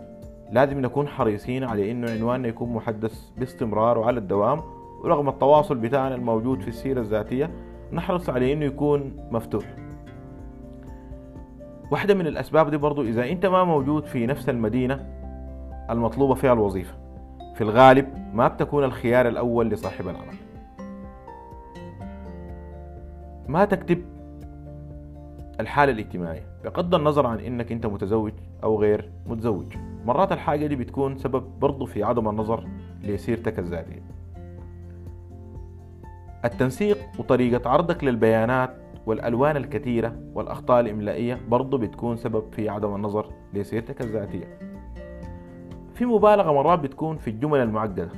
لازم 0.51 0.81
نكون 0.81 1.07
حريصين 1.07 1.63
على 1.63 1.91
إنه 1.91 2.11
عنواننا 2.11 2.47
يكون 2.47 2.73
محدث 2.73 3.29
باستمرار 3.37 3.97
وعلى 3.97 4.19
الدوام 4.19 4.61
ورغم 5.03 5.29
التواصل 5.29 5.75
بتاعنا 5.75 6.15
الموجود 6.15 6.61
في 6.61 6.67
السيرة 6.67 6.99
الذاتية 6.99 7.49
نحرص 7.91 8.29
على 8.29 8.53
إنه 8.53 8.65
يكون 8.65 9.13
مفتوح. 9.31 9.65
واحدة 11.91 12.13
من 12.13 12.27
الأسباب 12.27 12.69
دي 12.69 12.77
برضو 12.77 13.01
إذا 13.01 13.29
أنت 13.29 13.45
ما 13.45 13.63
موجود 13.63 14.05
في 14.05 14.25
نفس 14.25 14.49
المدينة 14.49 15.05
المطلوبة 15.89 16.33
فيها 16.33 16.53
الوظيفة 16.53 16.93
في 17.55 17.61
الغالب 17.61 18.07
ما 18.33 18.47
بتكون 18.47 18.83
الخيار 18.83 19.27
الأول 19.27 19.69
لصاحب 19.69 20.07
العمل 20.07 20.35
ما 23.47 23.65
تكتب 23.65 24.01
الحالة 25.59 25.91
الاجتماعية 25.91 26.43
بغض 26.63 26.95
النظر 26.95 27.27
عن 27.27 27.39
إنك 27.39 27.71
أنت 27.71 27.85
متزوج 27.85 28.33
أو 28.63 28.81
غير 28.81 29.11
متزوج. 29.27 29.73
مرات 30.05 30.31
الحاجة 30.31 30.67
دي 30.67 30.75
بتكون 30.75 31.17
سبب 31.17 31.43
برضو 31.59 31.85
في 31.85 32.03
عدم 32.03 32.29
النظر 32.29 32.67
لسيرتك 33.03 33.59
الذاتية. 33.59 34.01
التنسيق 36.45 36.97
وطريقة 37.19 37.69
عرضك 37.69 38.03
للبيانات 38.03 38.77
والألوان 39.05 39.57
الكثيرة 39.57 40.15
والأخطاء 40.33 40.79
الإملائية 40.79 41.41
برضو 41.47 41.77
بتكون 41.77 42.17
سبب 42.17 42.43
في 42.53 42.69
عدم 42.69 42.95
النظر 42.95 43.25
لسيرتك 43.53 44.01
الذاتية. 44.01 44.57
في 45.93 46.05
مبالغة 46.05 46.51
مرات 46.51 46.79
بتكون 46.79 47.17
في 47.17 47.29
الجمل 47.29 47.59
المعقدة 47.59 48.09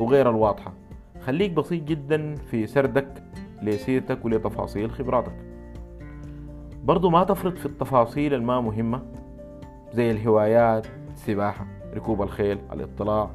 وغير 0.00 0.30
الواضحة 0.30 0.72
خليك 1.20 1.50
بسيط 1.50 1.82
جدا 1.82 2.34
في 2.34 2.66
سردك 2.66 3.22
لسيرتك 3.62 4.24
ولتفاصيل 4.24 4.90
خبراتك. 4.90 5.36
برضو 6.84 7.10
ما 7.10 7.24
تفرط 7.24 7.58
في 7.58 7.66
التفاصيل 7.66 8.34
الما 8.34 8.60
مهمة 8.60 9.02
زي 9.92 10.10
الهوايات 10.10 10.86
السباحة 11.12 11.66
ركوب 11.94 12.22
الخيل 12.22 12.58
الاطلاع 12.72 13.30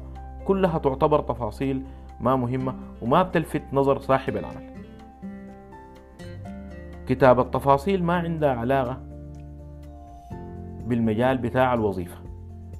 كلها 0.46 0.78
تعتبر 0.78 1.20
تفاصيل 1.20 1.82
ما 2.20 2.36
مهمة 2.36 2.74
وما 3.02 3.22
بتلفت 3.22 3.62
نظر 3.72 3.98
صاحب 3.98 4.36
العمل. 4.36 4.70
كتابة 7.06 7.42
تفاصيل 7.42 8.04
ما 8.04 8.14
عندها 8.14 8.54
علاقة 8.54 9.00
بالمجال 10.86 11.38
بتاع 11.38 11.74
الوظيفة. 11.74 12.16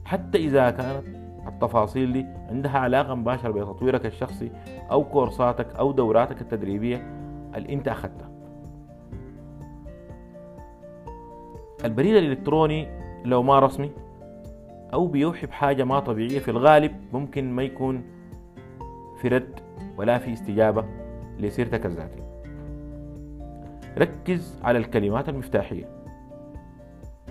حتى 0.05 0.38
إذا 0.38 0.70
كانت 0.70 1.05
التفاصيل 1.46 2.12
دي 2.12 2.26
عندها 2.48 2.79
علاقة 2.79 3.14
مباشرة 3.14 3.53
بتطويرك 3.53 4.07
الشخصي 4.07 4.50
أو 4.90 5.05
كورساتك 5.05 5.74
أو 5.74 5.92
دوراتك 5.92 6.40
التدريبية 6.40 6.96
اللي 7.57 7.72
أنت 7.72 7.88
أخذتها. 7.88 8.31
البريد 11.85 12.16
الإلكتروني 12.16 12.88
لو 13.24 13.42
ما 13.42 13.59
رسمي 13.59 13.90
أو 14.92 15.07
بيوحي 15.07 15.46
بحاجة 15.46 15.85
ما 15.85 16.00
طبيعية 16.00 16.38
في 16.38 16.50
الغالب 16.50 16.92
ممكن 17.12 17.53
ما 17.53 17.62
يكون 17.62 18.03
في 19.20 19.28
رد 19.28 19.61
ولا 19.96 20.18
في 20.18 20.33
استجابة 20.33 20.85
لسيرتك 21.38 21.87
الذاتية 21.87 22.30
ركز 23.98 24.61
على 24.64 24.78
الكلمات 24.78 25.28
المفتاحية 25.28 25.88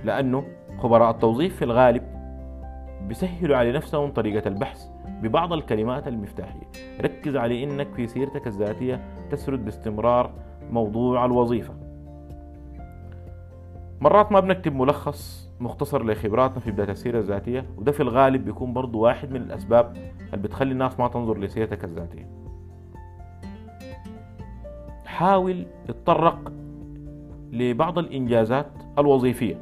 لأنه 0.04 0.44
خبراء 0.78 1.12
التوظيف 1.12 1.56
في 1.56 1.66
الغالب 1.66 2.04
بيسهلوا 3.08 3.58
على 3.58 3.72
نفسهم 3.72 4.12
طريقة 4.12 4.48
البحث 4.48 4.88
ببعض 5.08 5.54
الكلمات 5.54 6.08
المفتاحية. 6.08 6.68
ركز 7.02 7.36
على 7.36 7.64
إنك 7.64 7.88
في 7.96 8.08
سيرتك 8.08 8.48
الذاتية 8.48 9.02
تسرد 9.32 9.66
باستمرار 9.66 10.32
موضوع 10.72 11.26
الوظيفة. 11.26 11.74
مرات 14.02 14.32
ما 14.32 14.40
بنكتب 14.40 14.76
ملخص 14.76 15.50
مختصر 15.60 16.06
لخبراتنا 16.06 16.60
في 16.60 16.72
بداية 16.72 16.90
السيرة 16.92 17.20
الذاتية 17.20 17.66
وده 17.78 17.92
في 17.92 18.00
الغالب 18.04 18.46
بيكون 18.46 18.74
برضو 18.74 19.00
واحد 19.00 19.32
من 19.32 19.42
الأسباب 19.42 19.98
اللي 20.26 20.38
بتخلي 20.38 20.72
الناس 20.72 21.00
ما 21.00 21.08
تنظر 21.08 21.38
لسيرتك 21.38 21.84
الذاتية. 21.84 22.28
حاول 25.06 25.66
تتطرق 25.88 26.54
لبعض 27.52 27.98
الإنجازات 27.98 28.68
الوظيفية. 29.00 29.56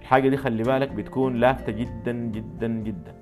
الحاجة 0.00 0.28
دي 0.28 0.36
خلي 0.36 0.62
بالك 0.62 0.92
بتكون 0.92 1.36
لافتة 1.36 1.72
جدا 1.72 2.12
جدا 2.12 2.66
جدا. 2.68 3.14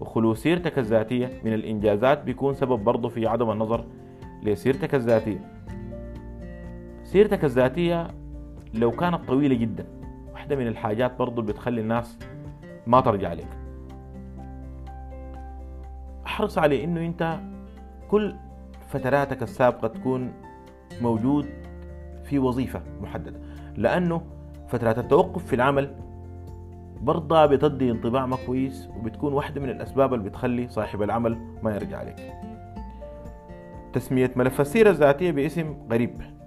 وخلو 0.00 0.34
سيرتك 0.34 0.78
الذاتية 0.78 1.30
من 1.44 1.52
الإنجازات 1.52 2.24
بيكون 2.24 2.54
سبب 2.54 2.84
برضه 2.84 3.08
في 3.08 3.26
عدم 3.26 3.50
النظر 3.50 3.84
لسيرتك 4.42 4.94
الذاتية. 4.94 5.50
سيرتك 7.02 7.44
الذاتية 7.44 8.08
لو 8.74 8.90
كانت 8.90 9.28
طويلة 9.28 9.54
جدا 9.54 9.86
واحدة 10.32 10.56
من 10.56 10.66
الحاجات 10.66 11.18
برضو 11.18 11.42
بتخلي 11.42 11.80
الناس 11.80 12.18
ما 12.86 13.00
ترجع 13.00 13.32
لك. 13.32 13.48
أحرص 16.26 16.58
على 16.58 16.84
إنه 16.84 17.06
أنت 17.06 17.38
كل 18.08 18.34
فتراتك 18.88 19.42
السابقة 19.42 19.88
تكون 19.88 20.32
موجود 21.00 21.46
في 22.24 22.38
وظيفة 22.38 22.82
محددة. 23.00 23.40
لأنه 23.76 24.22
فترات 24.68 24.98
التوقف 24.98 25.46
في 25.46 25.52
العمل 25.52 25.94
برضه 27.00 27.46
بتدي 27.46 27.90
انطباع 27.90 28.26
ما 28.26 28.36
كويس 28.46 28.88
وبتكون 28.96 29.32
واحدة 29.32 29.60
من 29.60 29.70
الأسباب 29.70 30.14
اللي 30.14 30.28
بتخلي 30.28 30.68
صاحب 30.68 31.02
العمل 31.02 31.38
ما 31.62 31.74
يرجع 31.74 31.98
عليك 31.98 32.32
تسمية 33.92 34.30
ملف 34.36 34.60
السيرة 34.60 34.90
الذاتية 34.90 35.30
باسم 35.30 35.76
غريب. 35.90 36.37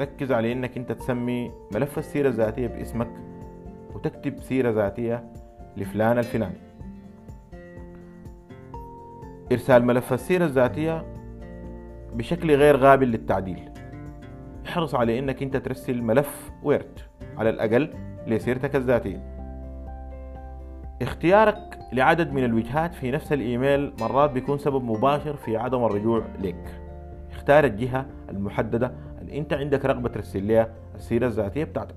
ركز 0.00 0.32
على 0.32 0.52
إنك 0.52 0.76
أنت 0.76 0.92
تسمي 0.92 1.50
ملف 1.74 1.98
السيرة 1.98 2.28
الذاتية 2.28 2.66
باسمك 2.66 3.10
وتكتب 3.94 4.40
سيرة 4.40 4.70
ذاتية 4.70 5.24
لفلان 5.76 6.18
الفلاني. 6.18 6.56
إرسال 9.52 9.84
ملف 9.84 10.12
السيرة 10.12 10.44
الذاتية 10.44 11.04
بشكل 12.14 12.54
غير 12.56 12.76
قابل 12.76 13.08
للتعديل. 13.08 13.70
احرص 14.66 14.94
على 14.94 15.18
إنك 15.18 15.42
أنت 15.42 15.56
ترسل 15.56 16.02
ملف 16.02 16.50
ويرد 16.62 16.98
على 17.36 17.50
الأقل 17.50 17.90
لسيرتك 18.26 18.76
الذاتية. 18.76 19.30
اختيارك 21.02 21.78
لعدد 21.92 22.32
من 22.32 22.44
الوجهات 22.44 22.94
في 22.94 23.10
نفس 23.10 23.32
الإيميل 23.32 23.92
مرات 24.00 24.30
بيكون 24.30 24.58
سبب 24.58 24.84
مباشر 24.84 25.36
في 25.36 25.56
عدم 25.56 25.84
الرجوع 25.84 26.24
لك. 26.42 26.80
اختار 27.30 27.64
الجهة 27.64 28.06
المحددة 28.30 28.92
انت 29.32 29.52
عندك 29.52 29.84
رغبة 29.84 30.08
ترسل 30.08 30.48
لها 30.48 30.68
السيرة 30.94 31.26
الذاتية 31.26 31.64
بتاعتك. 31.64 31.94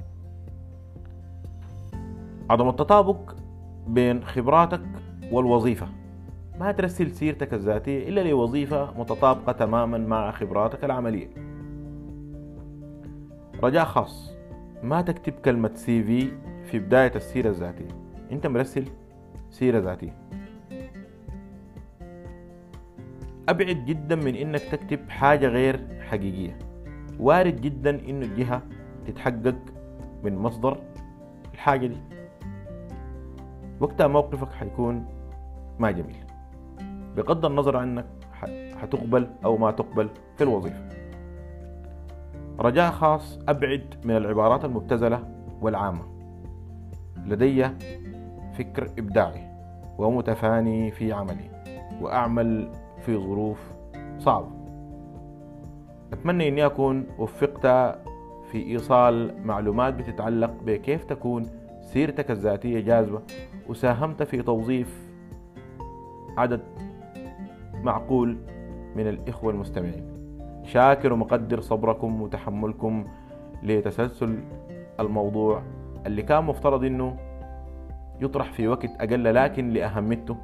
عدم 2.49 2.69
التطابق 2.69 3.35
بين 3.87 4.23
خبراتك 4.23 4.81
والوظيفة. 5.31 5.87
ما 6.59 6.71
ترسل 6.71 7.11
سيرتك 7.11 7.53
الذاتية 7.53 8.09
إلا 8.09 8.21
لوظيفة 8.21 8.99
متطابقة 8.99 9.51
تماما 9.51 9.97
مع 9.97 10.31
خبراتك 10.31 10.83
العملية. 10.83 11.27
رجاء 13.63 13.85
خاص 13.85 14.33
ما 14.83 15.01
تكتب 15.01 15.33
كلمة 15.33 15.71
سي 15.75 16.03
في 16.03 16.31
في 16.65 16.79
بداية 16.79 17.15
السيرة 17.15 17.49
الذاتية. 17.49 17.87
انت 18.31 18.47
مرسل 18.47 18.85
سيرة 19.49 19.79
ذاتية. 19.79 20.15
أبعد 23.49 23.85
جدا 23.85 24.15
من 24.15 24.35
إنك 24.35 24.61
تكتب 24.61 25.09
حاجة 25.09 25.47
غير 25.47 25.79
حقيقية. 26.01 26.72
وارد 27.19 27.61
جدا 27.61 27.89
إنه 28.09 28.25
الجهة 28.25 28.61
تتحقق 29.07 29.55
من 30.23 30.37
مصدر 30.37 30.77
الحاجة 31.53 31.87
دي. 31.87 31.97
وقتها 33.79 34.07
موقفك 34.07 34.51
حيكون 34.51 35.05
ما 35.79 35.91
جميل. 35.91 36.25
بغض 37.15 37.45
النظر 37.45 37.77
عنك 37.77 38.05
حتقبل 38.81 39.27
أو 39.45 39.57
ما 39.57 39.71
تقبل 39.71 40.09
في 40.37 40.43
الوظيفة. 40.43 40.89
رجاء 42.59 42.91
خاص 42.91 43.39
أبعد 43.47 43.95
من 44.05 44.17
العبارات 44.17 44.65
المبتذلة 44.65 45.23
والعامة. 45.61 46.03
لدي 47.25 47.69
فكر 48.53 48.89
إبداعي 48.97 49.47
ومتفاني 49.97 50.91
في 50.91 51.13
عملي 51.13 51.49
وأعمل 52.01 52.71
في 53.05 53.17
ظروف 53.17 53.59
صعبة. 54.19 54.62
أتمنى 56.13 56.47
أني 56.47 56.65
أكون 56.65 57.05
وفقت 57.19 57.67
في 58.51 58.67
إيصال 58.67 59.35
معلومات 59.45 59.93
بتتعلق 59.93 60.53
بكيف 60.65 61.03
تكون 61.03 61.45
سيرتك 61.81 62.31
الذاتية 62.31 62.79
جاذبة 62.79 63.21
وساهمت 63.69 64.23
في 64.23 64.41
توظيف 64.41 65.07
عدد 66.37 66.61
معقول 67.83 68.37
من 68.95 69.07
الإخوة 69.07 69.51
المستمعين. 69.51 70.05
شاكر 70.63 71.13
ومقدر 71.13 71.61
صبركم 71.61 72.21
وتحملكم 72.21 73.05
لتسلسل 73.63 74.39
الموضوع 74.99 75.63
اللي 76.05 76.21
كان 76.21 76.43
مفترض 76.43 76.83
إنه 76.83 77.17
يطرح 78.21 78.51
في 78.51 78.67
وقت 78.67 78.89
أقل 78.99 79.35
لكن 79.35 79.69
لأهميته. 79.69 80.37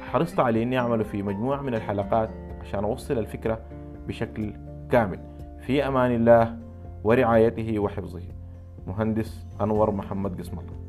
حرصت 0.00 0.40
على 0.40 0.62
إني 0.62 0.78
اعمله 0.78 1.04
في 1.04 1.22
مجموعة 1.22 1.62
من 1.62 1.74
الحلقات 1.74 2.30
عشان 2.60 2.84
أوصل 2.84 3.18
الفكرة 3.18 3.60
بشكل 4.08 4.52
كامل. 4.92 5.18
في 5.66 5.86
أمان 5.86 6.14
الله 6.14 6.58
ورعايته 7.04 7.78
وحفظه. 7.78 8.22
مهندس 8.86 9.46
أنور 9.60 9.90
محمد 9.90 10.40
قسم 10.40 10.58
الله 10.58 10.81